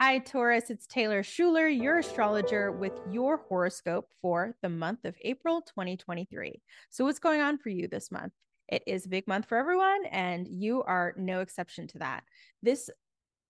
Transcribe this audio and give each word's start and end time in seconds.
Hi, 0.00 0.20
Taurus. 0.20 0.70
It's 0.70 0.86
Taylor 0.86 1.24
Shuler, 1.24 1.68
your 1.68 1.98
astrologer, 1.98 2.70
with 2.70 2.92
your 3.10 3.38
horoscope 3.48 4.06
for 4.22 4.54
the 4.62 4.68
month 4.68 5.04
of 5.04 5.16
April 5.22 5.60
2023. 5.60 6.62
So, 6.88 7.04
what's 7.04 7.18
going 7.18 7.40
on 7.40 7.58
for 7.58 7.70
you 7.70 7.88
this 7.88 8.12
month? 8.12 8.32
It 8.68 8.84
is 8.86 9.06
a 9.06 9.08
big 9.08 9.26
month 9.26 9.46
for 9.46 9.58
everyone, 9.58 10.06
and 10.12 10.46
you 10.46 10.84
are 10.84 11.14
no 11.16 11.40
exception 11.40 11.88
to 11.88 11.98
that. 11.98 12.22
This 12.62 12.88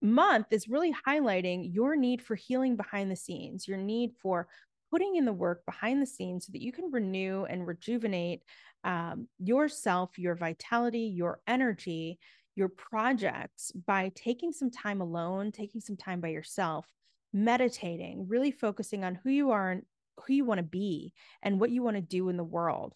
month 0.01 0.47
is 0.51 0.71
really 0.71 0.95
highlighting 1.07 1.69
your 1.75 1.97
need 1.97 2.23
for 2.23 2.35
healing 2.35 2.77
behind 2.77 3.11
the 3.11 3.17
scenes, 3.17 3.69
your 3.69 3.77
need 3.77 4.13
for 4.19 4.49
putting 4.91 5.17
in 5.17 5.27
the 5.27 5.33
work 5.35 5.67
behind 5.67 6.01
the 6.01 6.07
scenes 6.07 6.47
so 6.47 6.53
that 6.53 6.63
you 6.63 6.73
can 6.73 6.91
renew 6.91 7.45
and 7.45 7.67
rejuvenate 7.67 8.41
um, 8.85 9.29
yourself, 9.39 10.19
your 10.19 10.35
vitality, 10.35 11.13
your 11.15 11.41
energy 11.47 12.19
your 12.59 12.69
projects 12.69 13.71
by 13.87 14.11
taking 14.17 14.51
some 14.51 14.71
time 14.71 15.01
alone, 15.01 15.53
taking 15.53 15.81
some 15.81 15.97
time 15.97 16.21
by 16.21 16.29
yourself, 16.29 16.87
meditating, 17.33 18.27
really 18.29 18.51
focusing 18.51 19.05
on 19.05 19.15
who 19.15 19.31
you 19.31 19.53
are 19.53 19.71
and 19.71 19.83
who 20.27 20.33
you 20.33 20.45
want 20.45 20.59
to 20.59 20.65
be 20.65 21.13
and 21.41 21.61
what 21.61 21.71
you 21.71 21.83
want 21.85 21.97
to 21.97 22.03
do 22.03 22.29
in 22.29 22.37
the 22.37 22.43
world. 22.43 22.95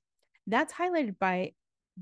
That's 0.49 0.73
highlighted 0.73 1.17
by 1.21 1.53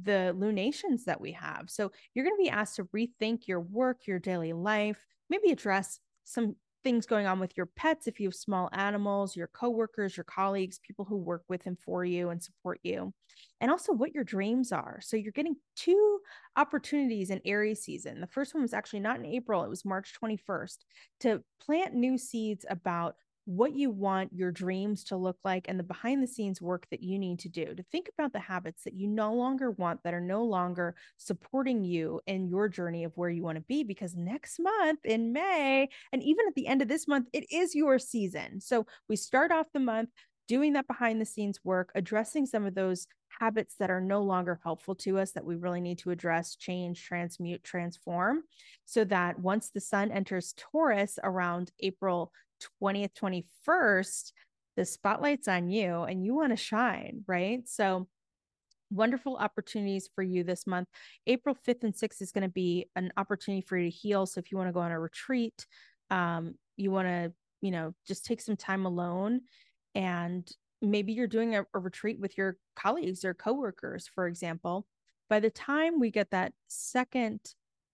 the 0.01 0.35
lunations 0.35 1.05
that 1.05 1.21
we 1.21 1.33
have. 1.33 1.69
So 1.69 1.93
you're 2.15 2.25
going 2.25 2.37
to 2.39 2.43
be 2.43 2.49
asked 2.49 2.77
to 2.77 2.85
rethink 2.85 3.47
your 3.47 3.61
work, 3.61 4.07
your 4.07 4.19
daily 4.19 4.55
life, 4.55 5.05
maybe 5.29 5.51
address 5.51 6.01
some 6.25 6.57
things 6.83 7.07
going 7.07 7.27
on 7.27 7.39
with 7.41 7.57
your 7.57 7.67
pets 7.67 8.07
if 8.07 8.21
you 8.21 8.29
have 8.29 8.35
small 8.35 8.69
animals, 8.73 9.37
your 9.37 9.49
coworkers, 9.49 10.17
your 10.17 10.25
colleagues, 10.25 10.79
people 10.79 11.05
who 11.05 11.17
work 11.17 11.43
with 11.49 11.67
and 11.67 11.79
for 11.79 12.05
you 12.05 12.31
and 12.31 12.43
support 12.43 12.81
you, 12.83 13.13
and 13.61 13.71
also 13.71 13.93
what 13.93 14.15
your 14.15 14.25
dreams 14.25 14.73
are. 14.73 15.01
So 15.03 15.17
you're 15.17 15.33
getting 15.33 15.57
two 15.77 16.21
opportunities 16.57 17.31
in 17.31 17.41
Aries 17.45 17.83
season. 17.83 18.21
The 18.21 18.27
first 18.27 18.55
one 18.55 18.63
was 18.63 18.75
actually 18.75 19.01
not 19.01 19.19
in 19.19 19.27
April, 19.27 19.65
it 19.65 19.71
was 19.71 19.85
March 19.85 20.13
21st 20.23 20.79
to 21.21 21.43
plant 21.61 21.95
new 21.95 22.17
seeds 22.17 22.65
about 22.69 23.17
what 23.45 23.75
you 23.75 23.91
want 23.91 24.33
your 24.33 24.53
dreams 24.53 25.05
to 25.05 25.17
look 25.17 25.39
like 25.45 25.67
and 25.69 25.79
the 25.79 25.85
behind 25.85 26.23
the 26.23 26.27
scenes 26.27 26.61
work 26.61 26.87
that 26.91 27.03
you 27.03 27.19
need 27.19 27.39
to 27.39 27.49
do 27.49 27.75
to 27.75 27.83
think 27.91 28.09
about 28.17 28.33
the 28.33 28.39
habits 28.39 28.85
that 28.85 28.95
you 28.95 29.09
no 29.09 29.35
longer 29.35 29.71
want 29.73 30.01
that 30.05 30.15
are 30.15 30.21
no 30.21 30.45
longer 30.45 30.95
supporting 31.17 31.83
you 31.83 32.21
in 32.27 32.49
your 32.49 32.69
journey 32.69 33.05
of 33.05 33.17
where 33.17 33.31
you 33.31 33.43
want 33.43 33.57
to 33.57 33.63
be 33.63 33.83
because 33.83 34.15
next 34.15 34.61
month 34.61 35.01
in 35.05 35.33
May 35.33 35.89
and 36.13 36.23
even 36.23 36.47
at 36.47 36.55
the 36.55 36.67
end 36.67 36.83
of 36.83 36.89
this 36.89 37.09
month 37.09 37.29
it 37.33 37.51
is 37.51 37.75
your 37.75 37.99
season. 37.99 38.61
So 38.61 38.87
we 39.09 39.17
start 39.17 39.51
off 39.53 39.67
the 39.73 39.81
month 39.81 40.11
doing 40.51 40.73
that 40.73 40.89
behind 40.89 41.21
the 41.21 41.25
scenes 41.25 41.61
work, 41.63 41.93
addressing 41.95 42.45
some 42.45 42.67
of 42.67 42.75
those 42.75 43.07
habits 43.39 43.77
that 43.79 43.91
are 43.91 44.01
no 44.01 44.21
longer 44.21 44.61
helpful 44.65 44.97
to 44.97 45.19
us 45.19 45.31
that 45.31 45.45
we 45.45 45.55
really 45.55 45.81
need 45.81 45.99
to 45.99 46.11
address, 46.11 46.57
change, 46.57 47.05
transmute, 47.05 47.63
transform, 47.63 48.43
so 48.85 49.05
that 49.05 49.39
once 49.39 49.71
the 49.71 49.81
sun 49.81 50.11
enters 50.11 50.53
Taurus 50.57 51.21
around 51.23 51.71
April 51.79 52.33
20th, 52.83 53.15
21st, 53.15 54.33
the 54.77 54.85
spotlight's 54.85 55.49
on 55.49 55.69
you 55.71 56.03
and 56.03 56.25
you 56.25 56.35
want 56.35 56.51
to 56.51 56.57
shine, 56.57 57.25
right? 57.27 57.69
So, 57.69 58.09
wonderful 58.93 59.37
opportunities 59.37 60.09
for 60.15 60.23
you 60.23 60.43
this 60.43 60.67
month. 60.67 60.89
April 61.27 61.57
5th 61.67 61.85
and 61.85 61.95
6th 61.95 62.21
is 62.21 62.33
going 62.33 62.43
to 62.43 62.49
be 62.49 62.89
an 62.97 63.13
opportunity 63.17 63.61
for 63.61 63.79
you 63.79 63.91
to 63.91 63.97
heal. 63.97 64.27
So, 64.27 64.39
if 64.39 64.51
you 64.51 64.59
want 64.59 64.69
to 64.69 64.73
go 64.73 64.81
on 64.81 64.91
a 64.91 64.99
retreat, 64.99 65.67
um, 66.11 66.55
you 66.77 66.91
want 66.91 67.09
to, 67.09 67.33
you 67.61 67.71
know, 67.71 67.95
just 68.07 68.25
take 68.25 68.41
some 68.41 68.57
time 68.57 68.87
alone 68.87 69.43
and 69.95 70.51
maybe 70.83 71.13
you're 71.13 71.27
doing 71.27 71.57
a, 71.57 71.65
a 71.75 71.79
retreat 71.79 72.19
with 72.19 72.37
your 72.39 72.57
colleagues 72.75 73.25
or 73.25 73.35
coworkers, 73.35 74.09
for 74.09 74.27
example. 74.27 74.87
By 75.29 75.41
the 75.41 75.51
time 75.51 76.01
we 76.01 76.11
get 76.11 76.31
that 76.31 76.53
second 76.69 77.41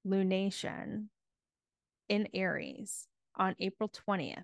lunation 0.07 1.07
in 2.09 2.29
Aries 2.33 3.09
on 3.37 3.55
April 3.59 3.91
20th, 4.09 4.43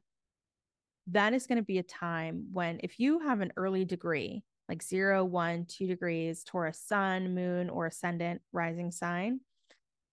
that 1.09 1.33
is 1.33 1.47
going 1.47 1.59
to 1.59 1.65
be 1.65 1.79
a 1.79 1.83
time 1.83 2.47
when 2.53 2.81
if 2.83 2.99
you 2.99 3.21
have 3.21 3.41
an 3.41 3.53
early 3.57 3.85
degree 3.85 4.43
like 4.69 4.83
zero, 4.83 5.25
one, 5.25 5.67
two 5.67 5.87
degrees, 5.87 6.45
Taurus 6.45 6.79
sun, 6.79 7.35
moon, 7.35 7.69
or 7.69 7.87
ascendant 7.87 8.41
rising 8.53 8.91
sign, 8.91 9.41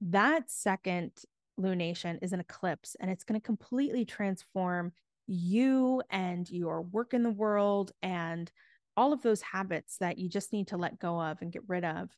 that 0.01 0.50
second 0.50 1.11
lunation 1.59 2.17
is 2.22 2.33
an 2.33 2.39
eclipse 2.39 2.95
and 3.00 3.11
it's 3.11 3.23
going 3.23 3.39
to 3.39 3.45
completely 3.45 4.05
transform 4.05 4.91
you 5.27 6.01
and 6.09 6.50
your 6.50 6.81
work 6.81 7.13
in 7.13 7.23
the 7.23 7.29
world 7.29 7.91
and 8.01 8.51
all 8.97 9.13
of 9.13 9.21
those 9.21 9.41
habits 9.41 9.97
that 10.00 10.17
you 10.17 10.27
just 10.27 10.51
need 10.51 10.67
to 10.67 10.77
let 10.77 11.00
go 11.00 11.21
of 11.21 11.38
and 11.41 11.51
get 11.51 11.61
rid 11.67 11.85
of 11.85 12.09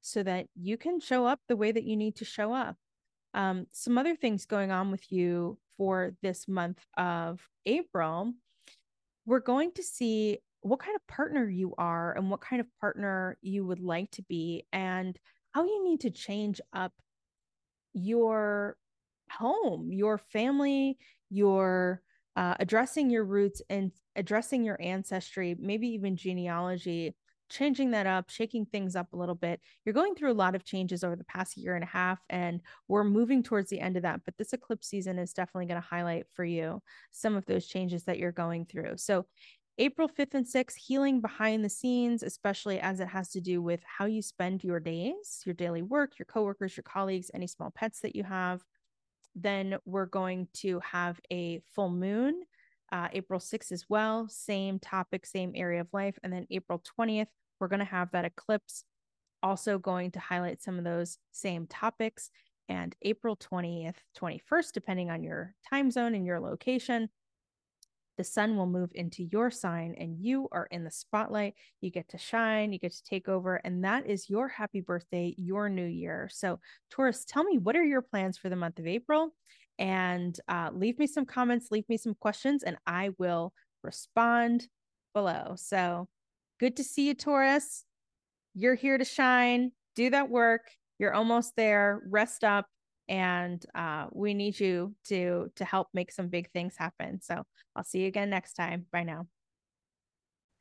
so 0.00 0.22
that 0.22 0.46
you 0.54 0.76
can 0.76 1.00
show 1.00 1.26
up 1.26 1.40
the 1.48 1.56
way 1.56 1.72
that 1.72 1.84
you 1.84 1.96
need 1.96 2.16
to 2.16 2.24
show 2.24 2.52
up. 2.52 2.76
Um, 3.34 3.66
some 3.72 3.98
other 3.98 4.16
things 4.16 4.46
going 4.46 4.70
on 4.70 4.90
with 4.90 5.10
you 5.12 5.58
for 5.76 6.14
this 6.22 6.48
month 6.48 6.84
of 6.96 7.40
April, 7.66 8.32
we're 9.26 9.40
going 9.40 9.72
to 9.72 9.82
see 9.82 10.38
what 10.62 10.80
kind 10.80 10.96
of 10.96 11.06
partner 11.06 11.48
you 11.48 11.74
are 11.78 12.12
and 12.16 12.30
what 12.30 12.40
kind 12.40 12.60
of 12.60 12.66
partner 12.80 13.38
you 13.40 13.64
would 13.64 13.80
like 13.80 14.10
to 14.10 14.22
be 14.22 14.66
and 14.72 15.18
how 15.52 15.64
you 15.64 15.84
need 15.84 16.00
to 16.00 16.10
change 16.10 16.60
up 16.72 16.92
your 17.94 18.76
home, 19.30 19.90
your 19.92 20.18
family, 20.18 20.98
your 21.30 22.02
uh, 22.36 22.54
addressing 22.60 23.10
your 23.10 23.24
roots 23.24 23.62
and 23.70 23.92
addressing 24.16 24.64
your 24.64 24.80
ancestry, 24.80 25.56
maybe 25.58 25.88
even 25.88 26.16
genealogy, 26.16 27.14
changing 27.50 27.90
that 27.90 28.06
up, 28.06 28.30
shaking 28.30 28.64
things 28.64 28.96
up 28.96 29.12
a 29.12 29.16
little 29.16 29.34
bit. 29.34 29.60
You're 29.84 29.92
going 29.92 30.14
through 30.14 30.32
a 30.32 30.34
lot 30.34 30.54
of 30.54 30.64
changes 30.64 31.04
over 31.04 31.16
the 31.16 31.24
past 31.24 31.56
year 31.56 31.74
and 31.74 31.84
a 31.84 31.88
half, 31.88 32.20
and 32.30 32.60
we're 32.88 33.04
moving 33.04 33.42
towards 33.42 33.68
the 33.68 33.80
end 33.80 33.96
of 33.96 34.02
that. 34.04 34.20
But 34.24 34.38
this 34.38 34.52
eclipse 34.52 34.86
season 34.88 35.18
is 35.18 35.32
definitely 35.32 35.66
going 35.66 35.80
to 35.80 35.86
highlight 35.86 36.26
for 36.32 36.44
you 36.44 36.80
some 37.10 37.36
of 37.36 37.46
those 37.46 37.66
changes 37.66 38.04
that 38.04 38.18
you're 38.18 38.32
going 38.32 38.64
through. 38.64 38.96
So, 38.96 39.26
April 39.78 40.08
5th 40.08 40.34
and 40.34 40.46
6th, 40.46 40.76
healing 40.76 41.22
behind 41.22 41.64
the 41.64 41.70
scenes, 41.70 42.22
especially 42.22 42.78
as 42.80 43.00
it 43.00 43.08
has 43.08 43.30
to 43.30 43.40
do 43.40 43.62
with 43.62 43.80
how 43.84 44.04
you 44.04 44.20
spend 44.20 44.62
your 44.62 44.78
days, 44.78 45.42
your 45.46 45.54
daily 45.54 45.80
work, 45.80 46.18
your 46.18 46.26
coworkers, 46.26 46.76
your 46.76 46.84
colleagues, 46.84 47.30
any 47.32 47.46
small 47.46 47.70
pets 47.70 48.00
that 48.00 48.14
you 48.14 48.22
have. 48.24 48.62
Then 49.34 49.78
we're 49.86 50.06
going 50.06 50.48
to 50.54 50.80
have 50.80 51.18
a 51.32 51.60
full 51.74 51.88
moon 51.88 52.42
uh, 52.92 53.08
April 53.12 53.40
6th 53.40 53.72
as 53.72 53.84
well, 53.88 54.26
same 54.28 54.78
topic, 54.78 55.26
same 55.26 55.52
area 55.54 55.80
of 55.80 55.88
life. 55.92 56.18
And 56.22 56.32
then 56.32 56.46
April 56.50 56.82
20th, 56.98 57.28
we're 57.58 57.68
going 57.68 57.80
to 57.80 57.84
have 57.84 58.10
that 58.12 58.24
eclipse 58.24 58.84
also 59.42 59.78
going 59.78 60.10
to 60.12 60.20
highlight 60.20 60.62
some 60.62 60.78
of 60.78 60.84
those 60.84 61.18
same 61.32 61.66
topics. 61.66 62.30
And 62.68 62.94
April 63.02 63.36
20th, 63.36 63.96
21st, 64.18 64.72
depending 64.72 65.10
on 65.10 65.22
your 65.22 65.54
time 65.68 65.90
zone 65.90 66.14
and 66.14 66.24
your 66.24 66.40
location, 66.40 67.08
the 68.16 68.24
sun 68.24 68.56
will 68.56 68.66
move 68.66 68.90
into 68.94 69.24
your 69.24 69.50
sign 69.50 69.94
and 69.98 70.18
you 70.20 70.46
are 70.52 70.66
in 70.70 70.84
the 70.84 70.90
spotlight. 70.90 71.54
You 71.80 71.90
get 71.90 72.10
to 72.10 72.18
shine, 72.18 72.72
you 72.72 72.78
get 72.78 72.92
to 72.92 73.02
take 73.02 73.28
over, 73.28 73.56
and 73.56 73.82
that 73.84 74.06
is 74.06 74.28
your 74.28 74.46
happy 74.46 74.82
birthday, 74.82 75.34
your 75.38 75.68
new 75.68 75.86
year. 75.86 76.28
So, 76.30 76.60
Taurus, 76.90 77.24
tell 77.26 77.44
me 77.44 77.56
what 77.56 77.76
are 77.76 77.84
your 77.84 78.02
plans 78.02 78.36
for 78.36 78.50
the 78.50 78.56
month 78.56 78.78
of 78.78 78.86
April? 78.86 79.34
And 79.80 80.38
uh, 80.46 80.68
leave 80.72 80.98
me 80.98 81.06
some 81.06 81.24
comments, 81.24 81.68
leave 81.70 81.88
me 81.88 81.96
some 81.96 82.14
questions, 82.20 82.62
and 82.62 82.76
I 82.86 83.10
will 83.18 83.52
respond 83.82 84.68
below. 85.14 85.54
So 85.56 86.06
good 86.60 86.76
to 86.76 86.84
see 86.84 87.08
you, 87.08 87.14
Taurus. 87.14 87.84
You're 88.54 88.74
here 88.74 88.98
to 88.98 89.04
shine. 89.04 89.72
Do 89.96 90.10
that 90.10 90.28
work. 90.28 90.70
You're 90.98 91.14
almost 91.14 91.56
there. 91.56 92.02
Rest 92.08 92.44
up, 92.44 92.66
and 93.08 93.64
uh, 93.74 94.06
we 94.12 94.34
need 94.34 94.60
you 94.60 94.94
to 95.08 95.50
to 95.56 95.64
help 95.64 95.88
make 95.94 96.12
some 96.12 96.28
big 96.28 96.50
things 96.52 96.74
happen. 96.76 97.20
So 97.22 97.42
I'll 97.74 97.84
see 97.84 98.00
you 98.00 98.06
again 98.08 98.28
next 98.28 98.52
time. 98.52 98.84
Bye 98.92 99.04
now. 99.04 99.26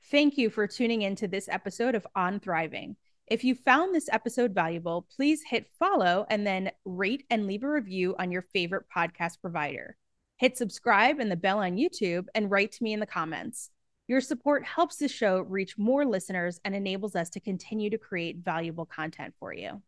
Thank 0.06 0.38
you 0.38 0.50
for 0.50 0.66
tuning 0.66 1.02
in 1.02 1.16
to 1.18 1.28
this 1.28 1.50
episode 1.50 1.94
of 1.94 2.08
On 2.16 2.40
Thriving. 2.40 2.96
If 3.30 3.44
you 3.44 3.54
found 3.54 3.94
this 3.94 4.10
episode 4.12 4.56
valuable, 4.56 5.08
please 5.16 5.44
hit 5.48 5.68
follow 5.78 6.26
and 6.32 6.48
then 6.48 6.72
rate 6.84 7.26
and 7.30 7.46
leave 7.46 7.64
a 7.64 7.70
review 7.70 8.16
on 8.18 8.32
your 8.32 8.42
favorite 8.42 8.86
podcast 8.94 9.40
provider. 9.40 9.98
Hit 10.38 10.58
subscribe 10.58 11.20
and 11.20 11.30
the 11.30 11.36
bell 11.36 11.60
on 11.60 11.78
YouTube 11.78 12.26
and 12.34 12.50
write 12.50 12.72
to 12.72 12.84
me 12.84 12.92
in 12.92 13.00
the 13.00 13.06
comments. 13.06 13.70
Your 14.08 14.20
support 14.20 14.66
helps 14.66 14.96
the 14.96 15.08
show 15.08 15.42
reach 15.42 15.78
more 15.78 16.08
listeners 16.08 16.60
and 16.66 16.76
enables 16.76 17.16
us 17.16 17.30
to 17.32 17.40
continue 17.40 17.92
to 17.92 18.00
create 18.00 18.38
valuable 18.44 18.88
content 18.88 19.36
for 19.40 19.54
you. 19.54 19.84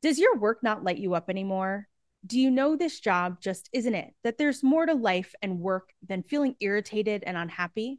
Does 0.00 0.20
your 0.20 0.38
work 0.38 0.62
not 0.62 0.84
light 0.84 0.98
you 0.98 1.14
up 1.14 1.30
anymore? 1.30 1.88
Do 2.24 2.38
you 2.38 2.52
know 2.52 2.76
this 2.76 3.00
job 3.00 3.40
just 3.40 3.68
isn't 3.72 3.94
it? 3.94 4.14
That 4.22 4.38
there's 4.38 4.62
more 4.62 4.86
to 4.86 4.94
life 4.94 5.34
and 5.42 5.58
work 5.58 5.90
than 6.06 6.22
feeling 6.22 6.54
irritated 6.60 7.24
and 7.26 7.36
unhappy? 7.36 7.98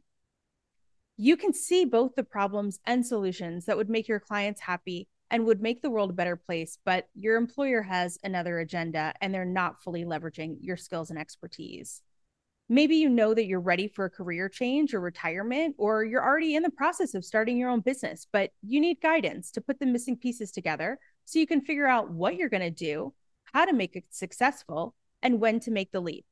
You 1.22 1.38
can 1.38 1.54
see 1.54 1.86
both 1.86 2.16
the 2.16 2.24
problems 2.24 2.80
and 2.88 3.06
solutions 3.06 3.66
that 3.66 3.78
would 3.78 3.92
make 3.92 4.08
your 4.08 4.20
clients 4.20 4.60
happy 4.60 5.08
and 5.30 5.46
would 5.46 5.62
make 5.62 5.84
the 5.84 5.90
world 5.92 6.10
a 6.10 6.14
better 6.14 6.36
place, 6.36 6.80
but 6.84 7.10
your 7.14 7.36
employer 7.36 7.84
has 7.84 8.18
another 8.24 8.58
agenda 8.58 9.14
and 9.22 9.32
they're 9.32 9.46
not 9.46 9.84
fully 9.84 10.04
leveraging 10.04 10.58
your 10.62 10.76
skills 10.76 11.12
and 11.12 11.20
expertise. 11.20 12.02
Maybe 12.70 12.96
you 12.96 13.08
know 13.08 13.36
that 13.36 13.46
you're 13.46 13.60
ready 13.60 13.88
for 13.88 14.06
a 14.06 14.10
career 14.10 14.50
change 14.50 14.96
or 14.96 15.00
retirement, 15.00 15.76
or 15.78 16.04
you're 16.04 16.26
already 16.26 16.56
in 16.56 16.64
the 16.64 16.72
process 16.72 17.14
of 17.14 17.24
starting 17.24 17.56
your 17.56 17.70
own 17.70 17.82
business, 17.82 18.26
but 18.34 18.50
you 18.64 18.82
need 18.82 19.00
guidance 19.00 19.52
to 19.52 19.62
put 19.62 19.80
the 19.80 19.86
missing 19.86 20.18
pieces 20.18 20.52
together 20.52 20.98
so 21.26 21.38
you 21.38 21.46
can 21.46 21.62
figure 21.62 21.86
out 21.86 22.10
what 22.10 22.36
you're 22.36 22.50
going 22.50 22.62
to 22.62 22.72
do, 22.72 23.14
how 23.54 23.66
to 23.66 23.74
make 23.74 23.96
it 23.96 24.06
successful, 24.10 24.96
and 25.22 25.40
when 25.40 25.60
to 25.60 25.70
make 25.70 25.92
the 25.92 26.00
leap. 26.00 26.26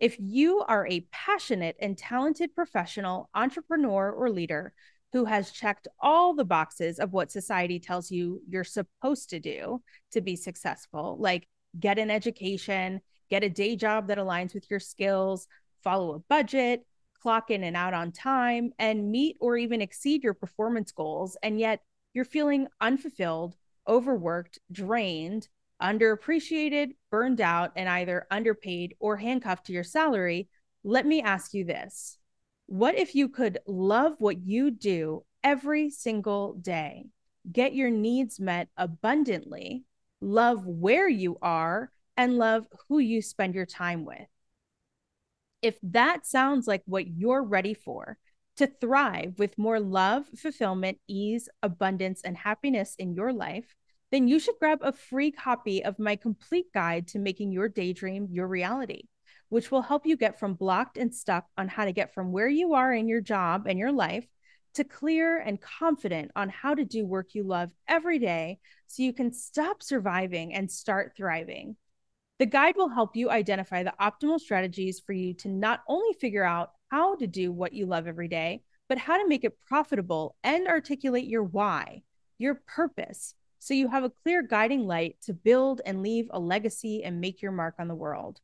If 0.00 0.16
you 0.18 0.60
are 0.60 0.86
a 0.86 1.06
passionate 1.12 1.76
and 1.78 1.96
talented 1.96 2.54
professional, 2.54 3.28
entrepreneur, 3.34 4.10
or 4.10 4.30
leader 4.30 4.72
who 5.12 5.26
has 5.26 5.50
checked 5.50 5.88
all 6.00 6.34
the 6.34 6.44
boxes 6.44 6.98
of 6.98 7.12
what 7.12 7.30
society 7.30 7.78
tells 7.78 8.10
you 8.10 8.40
you're 8.48 8.64
supposed 8.64 9.30
to 9.30 9.40
do 9.40 9.82
to 10.12 10.22
be 10.22 10.36
successful, 10.36 11.16
like 11.20 11.46
get 11.78 11.98
an 11.98 12.10
education, 12.10 13.02
get 13.28 13.44
a 13.44 13.50
day 13.50 13.76
job 13.76 14.08
that 14.08 14.18
aligns 14.18 14.54
with 14.54 14.70
your 14.70 14.80
skills, 14.80 15.46
follow 15.82 16.14
a 16.14 16.18
budget, 16.18 16.86
clock 17.20 17.50
in 17.50 17.62
and 17.62 17.76
out 17.76 17.92
on 17.92 18.10
time, 18.10 18.72
and 18.78 19.10
meet 19.10 19.36
or 19.38 19.58
even 19.58 19.82
exceed 19.82 20.24
your 20.24 20.34
performance 20.34 20.92
goals, 20.92 21.36
and 21.42 21.60
yet 21.60 21.80
you're 22.14 22.24
feeling 22.24 22.66
unfulfilled, 22.80 23.54
overworked, 23.86 24.58
drained, 24.72 25.46
underappreciated, 25.80 26.90
burned 27.10 27.40
out, 27.40 27.72
and 27.76 27.88
either 27.88 28.26
underpaid 28.30 28.94
or 29.00 29.16
handcuffed 29.16 29.66
to 29.66 29.72
your 29.72 29.84
salary, 29.84 30.48
let 30.84 31.06
me 31.06 31.22
ask 31.22 31.54
you 31.54 31.64
this. 31.64 32.18
What 32.66 32.96
if 32.96 33.14
you 33.14 33.28
could 33.28 33.58
love 33.66 34.14
what 34.18 34.40
you 34.40 34.70
do 34.70 35.24
every 35.42 35.90
single 35.90 36.54
day, 36.54 37.06
get 37.50 37.74
your 37.74 37.90
needs 37.90 38.38
met 38.38 38.68
abundantly, 38.76 39.84
love 40.20 40.66
where 40.66 41.08
you 41.08 41.38
are, 41.42 41.90
and 42.16 42.38
love 42.38 42.66
who 42.88 42.98
you 42.98 43.22
spend 43.22 43.54
your 43.54 43.66
time 43.66 44.04
with? 44.04 44.28
If 45.62 45.76
that 45.82 46.26
sounds 46.26 46.66
like 46.66 46.82
what 46.86 47.06
you're 47.06 47.42
ready 47.42 47.74
for, 47.74 48.18
to 48.56 48.66
thrive 48.66 49.38
with 49.38 49.56
more 49.56 49.80
love, 49.80 50.26
fulfillment, 50.36 50.98
ease, 51.08 51.48
abundance, 51.62 52.20
and 52.22 52.36
happiness 52.36 52.94
in 52.98 53.14
your 53.14 53.32
life, 53.32 53.74
then 54.10 54.26
you 54.26 54.38
should 54.38 54.58
grab 54.58 54.80
a 54.82 54.92
free 54.92 55.30
copy 55.30 55.84
of 55.84 55.98
my 55.98 56.16
complete 56.16 56.72
guide 56.72 57.08
to 57.08 57.18
making 57.18 57.52
your 57.52 57.68
daydream 57.68 58.28
your 58.30 58.46
reality, 58.46 59.04
which 59.48 59.70
will 59.70 59.82
help 59.82 60.06
you 60.06 60.16
get 60.16 60.38
from 60.38 60.54
blocked 60.54 60.98
and 60.98 61.14
stuck 61.14 61.46
on 61.56 61.68
how 61.68 61.84
to 61.84 61.92
get 61.92 62.12
from 62.12 62.32
where 62.32 62.48
you 62.48 62.74
are 62.74 62.92
in 62.92 63.08
your 63.08 63.20
job 63.20 63.66
and 63.66 63.78
your 63.78 63.92
life 63.92 64.26
to 64.74 64.84
clear 64.84 65.38
and 65.38 65.60
confident 65.60 66.30
on 66.36 66.48
how 66.48 66.74
to 66.74 66.84
do 66.84 67.04
work 67.04 67.34
you 67.34 67.42
love 67.42 67.70
every 67.88 68.18
day 68.18 68.58
so 68.86 69.02
you 69.02 69.12
can 69.12 69.32
stop 69.32 69.82
surviving 69.82 70.54
and 70.54 70.70
start 70.70 71.12
thriving. 71.16 71.76
The 72.38 72.46
guide 72.46 72.76
will 72.76 72.88
help 72.88 73.16
you 73.16 73.30
identify 73.30 73.82
the 73.82 73.94
optimal 74.00 74.40
strategies 74.40 75.00
for 75.00 75.12
you 75.12 75.34
to 75.34 75.48
not 75.48 75.82
only 75.88 76.14
figure 76.14 76.44
out 76.44 76.72
how 76.88 77.16
to 77.16 77.26
do 77.26 77.52
what 77.52 77.72
you 77.72 77.86
love 77.86 78.06
every 78.06 78.28
day, 78.28 78.62
but 78.88 78.98
how 78.98 79.18
to 79.18 79.28
make 79.28 79.44
it 79.44 79.58
profitable 79.68 80.36
and 80.42 80.66
articulate 80.66 81.26
your 81.26 81.42
why, 81.44 82.02
your 82.38 82.54
purpose, 82.66 83.34
so 83.60 83.74
you 83.74 83.88
have 83.88 84.02
a 84.02 84.10
clear 84.10 84.42
guiding 84.42 84.86
light 84.86 85.16
to 85.22 85.34
build 85.34 85.82
and 85.84 86.02
leave 86.02 86.28
a 86.30 86.40
legacy 86.40 87.04
and 87.04 87.20
make 87.20 87.42
your 87.42 87.52
mark 87.52 87.74
on 87.78 87.88
the 87.88 87.94
world. 87.94 88.40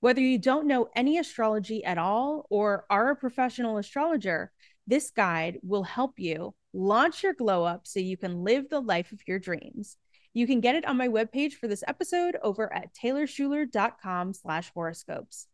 Whether 0.00 0.22
you 0.22 0.38
don't 0.38 0.66
know 0.66 0.88
any 0.96 1.18
astrology 1.18 1.84
at 1.84 1.98
all 1.98 2.46
or 2.50 2.86
are 2.90 3.10
a 3.10 3.16
professional 3.16 3.76
astrologer, 3.76 4.50
this 4.86 5.10
guide 5.10 5.58
will 5.62 5.82
help 5.82 6.18
you 6.18 6.54
launch 6.72 7.22
your 7.22 7.34
glow 7.34 7.64
up 7.64 7.86
so 7.86 8.00
you 8.00 8.16
can 8.16 8.44
live 8.44 8.68
the 8.68 8.80
life 8.80 9.12
of 9.12 9.20
your 9.28 9.38
dreams. 9.38 9.98
You 10.32 10.46
can 10.46 10.60
get 10.60 10.74
it 10.74 10.86
on 10.86 10.96
my 10.96 11.08
webpage 11.08 11.52
for 11.52 11.68
this 11.68 11.84
episode 11.86 12.36
over 12.42 12.72
at 12.72 12.94
taylorshuler.com 12.94 14.32
slash 14.32 14.70
horoscopes. 14.72 15.48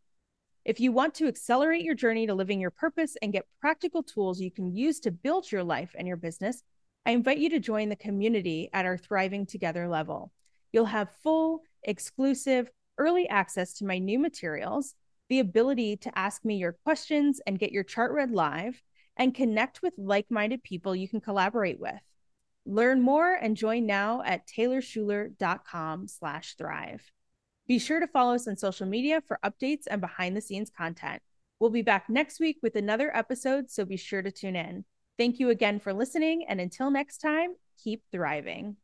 If 0.65 0.79
you 0.79 0.93
want 0.93 1.15
to 1.15 1.27
accelerate 1.27 1.85
your 1.85 1.97
journey 1.97 2.27
to 2.29 2.35
living 2.35 2.61
your 2.61 2.71
purpose 2.71 3.17
and 3.21 3.33
get 3.33 3.49
practical 3.61 4.05
tools 4.05 4.41
you 4.41 4.51
can 4.51 4.77
use 4.77 5.01
to 5.01 5.11
build 5.11 5.51
your 5.51 5.65
life 5.65 5.95
and 5.99 6.07
your 6.07 6.17
business, 6.17 6.63
I 7.05 7.11
invite 7.11 7.39
you 7.39 7.51
to 7.51 7.59
join 7.59 7.89
the 7.89 7.97
community 7.97 8.71
at 8.73 8.87
our 8.87 8.97
Thriving 8.97 9.47
Together 9.47 9.89
level. 9.89 10.33
You'll 10.73 10.85
have 10.87 11.11
full, 11.23 11.63
exclusive, 11.83 12.71
early 12.97 13.29
access 13.29 13.75
to 13.75 13.85
my 13.85 13.99
new 13.99 14.19
materials, 14.19 14.95
the 15.29 15.41
ability 15.41 15.97
to 15.97 16.17
ask 16.19 16.45
me 16.45 16.57
your 16.57 16.73
questions 16.85 17.41
and 17.47 17.59
get 17.59 17.73
your 17.73 17.83
chart 17.83 18.13
read 18.13 18.31
live, 18.31 18.81
and 19.17 19.35
connect 19.35 19.83
with 19.83 19.95
like 19.99 20.31
minded 20.31 20.63
people 20.63 20.95
you 20.95 21.09
can 21.09 21.21
collaborate 21.21 21.81
with. 21.81 22.01
Learn 22.65 23.01
more 23.01 23.35
and 23.35 23.57
join 23.57 23.87
now 23.87 24.23
at 24.23 24.47
taylorshuler.com 24.47 26.07
slash 26.07 26.55
thrive. 26.55 27.11
Be 27.67 27.79
sure 27.79 28.01
to 28.01 28.07
follow 28.07 28.35
us 28.35 28.47
on 28.47 28.57
social 28.57 28.87
media 28.87 29.23
for 29.27 29.39
updates 29.45 29.85
and 29.91 30.01
behind 30.01 30.37
the 30.37 30.41
scenes 30.41 30.71
content. 30.71 31.21
We'll 31.59 31.71
be 31.71 31.83
back 31.83 32.09
next 32.09 32.41
week 32.41 32.59
with 32.63 32.77
another 32.77 33.15
episode, 33.17 33.71
so 33.71 33.85
be 33.85 33.97
sure 33.97 34.23
to 34.23 34.31
tune 34.31 34.57
in. 34.57 34.85
Thank 35.19 35.39
you 35.39 35.51
again 35.51 35.79
for 35.79 35.93
listening. 35.93 36.45
And 36.49 36.61
until 36.61 36.91
next 36.91 37.19
time, 37.19 37.55
keep 37.83 38.03
thriving. 38.11 38.77